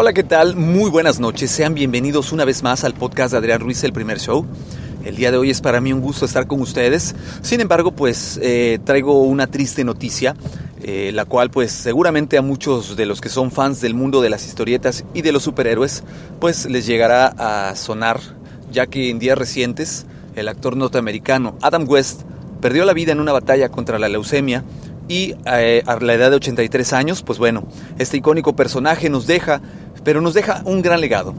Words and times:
Hola, 0.00 0.12
¿qué 0.12 0.22
tal? 0.22 0.54
Muy 0.54 0.90
buenas 0.90 1.18
noches. 1.18 1.50
Sean 1.50 1.74
bienvenidos 1.74 2.30
una 2.30 2.44
vez 2.44 2.62
más 2.62 2.84
al 2.84 2.94
podcast 2.94 3.32
de 3.32 3.38
Adrián 3.38 3.58
Ruiz, 3.58 3.82
el 3.82 3.92
primer 3.92 4.20
show. 4.20 4.46
El 5.04 5.16
día 5.16 5.32
de 5.32 5.38
hoy 5.38 5.50
es 5.50 5.60
para 5.60 5.80
mí 5.80 5.92
un 5.92 6.00
gusto 6.00 6.24
estar 6.24 6.46
con 6.46 6.60
ustedes. 6.60 7.16
Sin 7.42 7.60
embargo, 7.60 7.90
pues 7.90 8.38
eh, 8.40 8.78
traigo 8.84 9.24
una 9.24 9.48
triste 9.48 9.82
noticia, 9.82 10.36
eh, 10.84 11.10
la 11.12 11.24
cual 11.24 11.50
pues 11.50 11.72
seguramente 11.72 12.38
a 12.38 12.42
muchos 12.42 12.94
de 12.94 13.06
los 13.06 13.20
que 13.20 13.28
son 13.28 13.50
fans 13.50 13.80
del 13.80 13.94
mundo 13.94 14.20
de 14.20 14.30
las 14.30 14.46
historietas 14.46 15.04
y 15.14 15.22
de 15.22 15.32
los 15.32 15.42
superhéroes, 15.42 16.04
pues 16.38 16.66
les 16.66 16.86
llegará 16.86 17.34
a 17.36 17.74
sonar, 17.74 18.20
ya 18.70 18.86
que 18.86 19.10
en 19.10 19.18
días 19.18 19.36
recientes 19.36 20.06
el 20.36 20.46
actor 20.46 20.76
norteamericano 20.76 21.58
Adam 21.60 21.88
West 21.88 22.20
perdió 22.60 22.84
la 22.84 22.92
vida 22.92 23.10
en 23.10 23.18
una 23.18 23.32
batalla 23.32 23.68
contra 23.68 23.98
la 23.98 24.08
leucemia 24.08 24.62
y 25.08 25.34
eh, 25.46 25.82
a 25.86 25.98
la 25.98 26.14
edad 26.14 26.30
de 26.30 26.36
83 26.36 26.92
años, 26.92 27.22
pues 27.22 27.38
bueno, 27.38 27.64
este 27.98 28.18
icónico 28.18 28.54
personaje 28.54 29.08
nos 29.08 29.26
deja, 29.26 29.60
pero 30.08 30.22
nos 30.22 30.32
deja 30.32 30.62
un 30.64 30.80
gran 30.80 31.02
legado. 31.02 31.34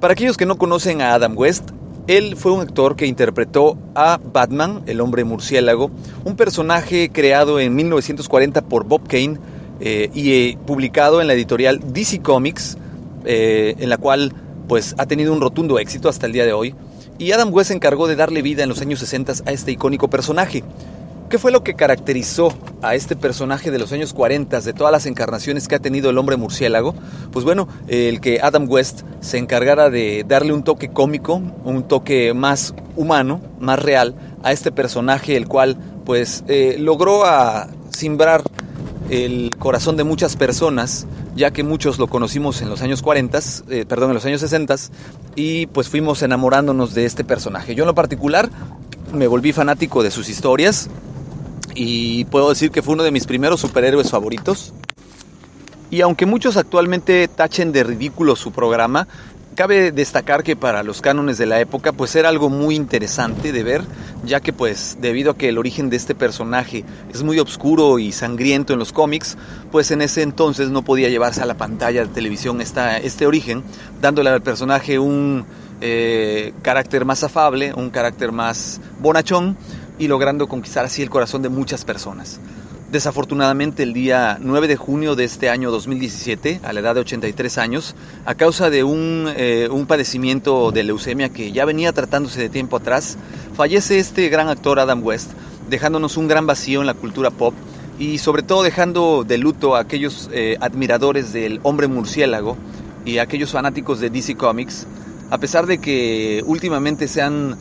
Para 0.00 0.14
aquellos 0.14 0.38
que 0.38 0.46
no 0.46 0.56
conocen 0.56 1.02
a 1.02 1.12
Adam 1.12 1.36
West, 1.36 1.72
él 2.06 2.36
fue 2.38 2.52
un 2.52 2.62
actor 2.62 2.96
que 2.96 3.04
interpretó 3.04 3.76
a 3.94 4.18
Batman, 4.32 4.80
el 4.86 5.02
hombre 5.02 5.24
murciélago, 5.24 5.90
un 6.24 6.34
personaje 6.34 7.10
creado 7.12 7.60
en 7.60 7.74
1940 7.74 8.62
por 8.62 8.84
Bob 8.84 9.06
Kane 9.06 9.36
eh, 9.80 10.08
y 10.14 10.32
eh, 10.32 10.58
publicado 10.66 11.20
en 11.20 11.26
la 11.26 11.34
editorial 11.34 11.80
DC 11.92 12.22
Comics, 12.22 12.78
en 13.26 13.90
la 13.90 13.98
cual 13.98 14.32
pues 14.68 14.94
ha 14.96 15.04
tenido 15.04 15.30
un 15.30 15.42
rotundo 15.42 15.78
éxito 15.78 16.08
hasta 16.08 16.24
el 16.24 16.32
día 16.32 16.46
de 16.46 16.54
hoy. 16.54 16.74
Y 17.18 17.32
Adam 17.32 17.52
West 17.52 17.68
se 17.68 17.74
encargó 17.74 18.06
de 18.06 18.16
darle 18.16 18.40
vida 18.40 18.62
en 18.62 18.70
los 18.70 18.80
años 18.80 19.00
60 19.00 19.34
a 19.44 19.52
este 19.52 19.70
icónico 19.70 20.08
personaje. 20.08 20.64
¿Qué 21.34 21.38
fue 21.40 21.50
lo 21.50 21.64
que 21.64 21.74
caracterizó 21.74 22.54
a 22.80 22.94
este 22.94 23.16
personaje 23.16 23.72
de 23.72 23.80
los 23.80 23.90
años 23.90 24.12
40, 24.12 24.60
de 24.60 24.72
todas 24.72 24.92
las 24.92 25.04
encarnaciones 25.04 25.66
que 25.66 25.74
ha 25.74 25.80
tenido 25.80 26.08
el 26.08 26.16
hombre 26.16 26.36
murciélago? 26.36 26.94
Pues 27.32 27.44
bueno, 27.44 27.66
el 27.88 28.20
que 28.20 28.38
Adam 28.40 28.70
West 28.70 29.00
se 29.18 29.38
encargara 29.38 29.90
de 29.90 30.24
darle 30.28 30.52
un 30.52 30.62
toque 30.62 30.90
cómico, 30.90 31.42
un 31.64 31.88
toque 31.88 32.34
más 32.34 32.72
humano, 32.94 33.40
más 33.58 33.82
real 33.82 34.14
a 34.44 34.52
este 34.52 34.70
personaje, 34.70 35.36
el 35.36 35.48
cual 35.48 35.76
pues 36.04 36.44
eh, 36.46 36.76
logró 36.78 37.24
a 37.24 37.66
el 39.10 39.50
corazón 39.58 39.96
de 39.96 40.04
muchas 40.04 40.36
personas, 40.36 41.08
ya 41.34 41.50
que 41.50 41.64
muchos 41.64 41.98
lo 41.98 42.06
conocimos 42.06 42.62
en 42.62 42.70
los 42.70 42.80
años 42.80 43.02
40, 43.02 43.40
eh, 43.70 43.84
perdón, 43.88 44.10
en 44.10 44.14
los 44.14 44.24
años 44.24 44.40
60, 44.40 44.76
y 45.34 45.66
pues 45.66 45.88
fuimos 45.88 46.22
enamorándonos 46.22 46.94
de 46.94 47.06
este 47.06 47.24
personaje. 47.24 47.74
Yo 47.74 47.82
en 47.82 47.88
lo 47.88 47.94
particular 47.96 48.50
me 49.12 49.26
volví 49.26 49.52
fanático 49.52 50.04
de 50.04 50.12
sus 50.12 50.28
historias, 50.28 50.88
y 51.74 52.24
puedo 52.26 52.48
decir 52.48 52.70
que 52.70 52.82
fue 52.82 52.94
uno 52.94 53.02
de 53.02 53.10
mis 53.10 53.26
primeros 53.26 53.60
superhéroes 53.60 54.10
favoritos. 54.10 54.72
Y 55.90 56.00
aunque 56.00 56.26
muchos 56.26 56.56
actualmente 56.56 57.28
tachen 57.28 57.70
de 57.70 57.84
ridículo 57.84 58.36
su 58.36 58.52
programa, 58.52 59.06
cabe 59.54 59.92
destacar 59.92 60.42
que 60.42 60.56
para 60.56 60.82
los 60.82 61.00
cánones 61.00 61.38
de 61.38 61.46
la 61.46 61.60
época 61.60 61.92
pues 61.92 62.16
era 62.16 62.28
algo 62.28 62.48
muy 62.48 62.74
interesante 62.74 63.52
de 63.52 63.62
ver, 63.62 63.82
ya 64.24 64.40
que 64.40 64.52
pues 64.52 64.98
debido 65.00 65.32
a 65.32 65.36
que 65.36 65.48
el 65.48 65.58
origen 65.58 65.90
de 65.90 65.96
este 65.96 66.14
personaje 66.14 66.84
es 67.12 67.22
muy 67.22 67.38
oscuro 67.38 67.98
y 67.98 68.12
sangriento 68.12 68.72
en 68.72 68.80
los 68.80 68.92
cómics, 68.92 69.36
pues 69.70 69.90
en 69.90 70.02
ese 70.02 70.22
entonces 70.22 70.70
no 70.70 70.82
podía 70.82 71.08
llevarse 71.08 71.42
a 71.42 71.46
la 71.46 71.56
pantalla 71.56 72.00
de 72.00 72.08
televisión 72.08 72.60
esta, 72.60 72.98
este 72.98 73.26
origen, 73.26 73.62
dándole 74.00 74.30
al 74.30 74.42
personaje 74.42 74.98
un 74.98 75.44
eh, 75.80 76.52
carácter 76.62 77.04
más 77.04 77.22
afable, 77.22 77.72
un 77.74 77.90
carácter 77.90 78.32
más 78.32 78.80
bonachón, 79.00 79.56
y 79.98 80.08
logrando 80.08 80.48
conquistar 80.48 80.84
así 80.84 81.02
el 81.02 81.10
corazón 81.10 81.42
de 81.42 81.48
muchas 81.48 81.84
personas. 81.84 82.40
Desafortunadamente 82.90 83.82
el 83.82 83.92
día 83.92 84.38
9 84.40 84.68
de 84.68 84.76
junio 84.76 85.16
de 85.16 85.24
este 85.24 85.50
año 85.50 85.70
2017, 85.70 86.60
a 86.62 86.72
la 86.72 86.80
edad 86.80 86.94
de 86.94 87.00
83 87.00 87.58
años, 87.58 87.96
a 88.24 88.34
causa 88.36 88.70
de 88.70 88.84
un, 88.84 89.28
eh, 89.36 89.68
un, 89.70 89.86
padecimiento 89.86 90.70
de 90.70 90.84
leucemia 90.84 91.28
que 91.28 91.50
ya 91.50 91.64
venía 91.64 91.92
tratándose 91.92 92.40
de 92.40 92.48
tiempo 92.48 92.76
atrás, 92.76 93.18
fallece 93.56 93.98
este 93.98 94.28
gran 94.28 94.48
actor 94.48 94.78
Adam 94.78 95.02
West, 95.04 95.32
dejándonos 95.68 96.16
un 96.16 96.28
gran 96.28 96.46
vacío 96.46 96.82
en 96.82 96.86
la 96.86 96.94
cultura 96.94 97.30
pop 97.30 97.54
y 97.98 98.18
sobre 98.18 98.42
todo 98.42 98.62
dejando 98.62 99.24
de 99.26 99.38
luto 99.38 99.76
a 99.76 99.80
aquellos 99.80 100.28
eh, 100.32 100.56
admiradores 100.60 101.32
del 101.32 101.60
hombre 101.62 101.88
murciélago 101.88 102.56
y 103.04 103.18
a 103.18 103.22
aquellos 103.22 103.50
fanáticos 103.50 104.00
de 104.00 104.10
DC 104.10 104.36
Comics, 104.36 104.86
a 105.30 105.38
pesar 105.38 105.66
de 105.66 105.78
que 105.78 106.42
últimamente 106.46 107.08
se 107.08 107.22
han 107.22 107.56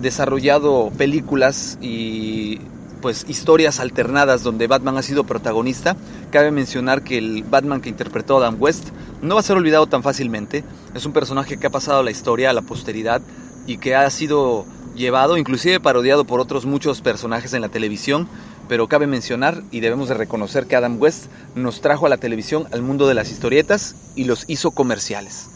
desarrollado 0.00 0.90
películas 0.96 1.78
y 1.80 2.60
pues 3.00 3.24
historias 3.28 3.78
alternadas 3.80 4.42
donde 4.42 4.66
Batman 4.66 4.96
ha 4.96 5.02
sido 5.02 5.24
protagonista. 5.24 5.96
Cabe 6.30 6.50
mencionar 6.50 7.02
que 7.02 7.18
el 7.18 7.44
Batman 7.44 7.80
que 7.80 7.88
interpretó 7.88 8.38
Adam 8.38 8.56
West 8.58 8.88
no 9.22 9.34
va 9.34 9.40
a 9.40 9.44
ser 9.44 9.56
olvidado 9.56 9.86
tan 9.86 10.02
fácilmente. 10.02 10.64
Es 10.94 11.06
un 11.06 11.12
personaje 11.12 11.58
que 11.58 11.66
ha 11.66 11.70
pasado 11.70 12.00
a 12.00 12.02
la 12.02 12.10
historia, 12.10 12.50
a 12.50 12.52
la 12.52 12.62
posteridad 12.62 13.20
y 13.66 13.78
que 13.78 13.94
ha 13.94 14.08
sido 14.10 14.64
llevado, 14.94 15.36
inclusive 15.36 15.78
parodiado 15.78 16.24
por 16.24 16.40
otros 16.40 16.66
muchos 16.66 17.00
personajes 17.00 17.52
en 17.52 17.62
la 17.62 17.68
televisión. 17.68 18.28
Pero 18.68 18.88
cabe 18.88 19.06
mencionar 19.06 19.62
y 19.70 19.80
debemos 19.80 20.08
de 20.08 20.14
reconocer 20.14 20.66
que 20.66 20.74
Adam 20.74 21.00
West 21.00 21.26
nos 21.54 21.80
trajo 21.80 22.06
a 22.06 22.08
la 22.08 22.16
televisión 22.16 22.66
al 22.72 22.82
mundo 22.82 23.06
de 23.06 23.14
las 23.14 23.30
historietas 23.30 23.94
y 24.16 24.24
los 24.24 24.44
hizo 24.48 24.72
comerciales. 24.72 25.55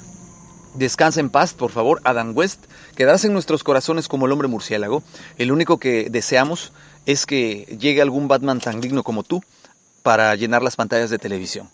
Descansa 0.74 1.20
en 1.20 1.30
paz, 1.30 1.52
por 1.52 1.70
favor, 1.70 2.00
Adam 2.04 2.32
West. 2.36 2.66
Quedarse 2.94 3.26
en 3.26 3.32
nuestros 3.32 3.64
corazones 3.64 4.08
como 4.08 4.26
el 4.26 4.32
hombre 4.32 4.48
murciélago. 4.48 5.02
El 5.36 5.50
único 5.50 5.78
que 5.78 6.08
deseamos 6.10 6.72
es 7.06 7.26
que 7.26 7.76
llegue 7.78 8.02
algún 8.02 8.28
Batman 8.28 8.60
tan 8.60 8.80
digno 8.80 9.02
como 9.02 9.22
tú 9.22 9.42
para 10.02 10.34
llenar 10.36 10.62
las 10.62 10.76
pantallas 10.76 11.10
de 11.10 11.18
televisión. 11.18 11.68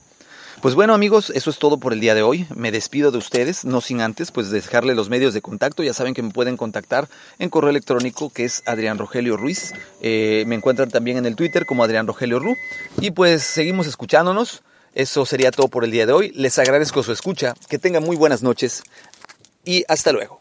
Pues 0.63 0.75
bueno 0.75 0.95
amigos, 0.95 1.29
eso 1.31 1.51
es 1.51 1.59
todo 1.59 1.77
por 1.77 1.93
el 1.93 2.01
día 2.01 2.15
de 2.15 2.23
hoy. 2.23 2.47
Me 2.55 2.73
despido 2.73 3.11
de 3.11 3.19
ustedes, 3.19 3.67
no 3.67 3.83
sin 3.83 4.01
antes 4.01 4.31
pues 4.31 4.51
dejarle 4.51 4.95
los 4.95 5.11
medios 5.11 5.35
de 5.35 5.43
contacto. 5.43 5.83
Ya 5.83 5.93
saben 5.93 6.15
que 6.15 6.23
me 6.23 6.31
pueden 6.31 6.57
contactar 6.57 7.09
en 7.39 7.51
correo 7.51 7.69
electrónico 7.69 8.31
que 8.31 8.45
es 8.45 8.63
Adrián 8.67 8.97
Rogelio 8.97 9.37
Ruiz. 9.37 9.75
Eh, 10.01 10.45
me 10.47 10.55
encuentran 10.55 10.89
también 10.89 11.19
en 11.19 11.27
el 11.27 11.37
Twitter 11.37 11.67
como 11.67 11.85
Adrián 11.85 12.07
Rogelio 12.07 12.39
Ru. 12.39 12.55
Y 13.01 13.11
pues 13.11 13.43
seguimos 13.43 13.87
escuchándonos. 13.87 14.63
Eso 14.97 15.27
sería 15.27 15.51
todo 15.51 15.69
por 15.69 15.85
el 15.85 15.91
día 15.91 16.07
de 16.07 16.15
hoy. 16.15 16.33
Les 16.35 16.59
agradezco 16.59 17.03
su 17.03 17.13
escucha. 17.13 17.55
Que 17.69 17.79
tengan 17.79 18.03
muy 18.03 18.17
buenas 18.17 18.43
noches 18.43 18.83
y 19.63 19.85
hasta 19.89 20.11
luego. 20.11 20.41